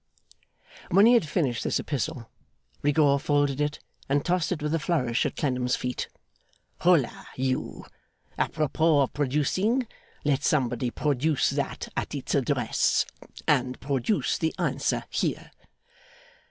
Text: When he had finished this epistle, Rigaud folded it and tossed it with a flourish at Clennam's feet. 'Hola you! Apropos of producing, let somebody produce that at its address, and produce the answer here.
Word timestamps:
When 0.89 1.05
he 1.05 1.13
had 1.13 1.29
finished 1.29 1.63
this 1.63 1.79
epistle, 1.79 2.27
Rigaud 2.81 3.19
folded 3.19 3.61
it 3.61 3.77
and 4.09 4.25
tossed 4.25 4.51
it 4.51 4.63
with 4.63 4.73
a 4.73 4.79
flourish 4.79 5.27
at 5.27 5.35
Clennam's 5.35 5.75
feet. 5.75 6.07
'Hola 6.79 7.27
you! 7.35 7.85
Apropos 8.35 9.01
of 9.01 9.13
producing, 9.13 9.85
let 10.25 10.43
somebody 10.43 10.89
produce 10.89 11.51
that 11.51 11.87
at 11.95 12.15
its 12.15 12.33
address, 12.33 13.05
and 13.47 13.79
produce 13.79 14.39
the 14.39 14.55
answer 14.57 15.03
here. 15.11 15.51